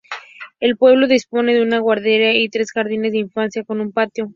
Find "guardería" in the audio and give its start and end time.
1.77-2.33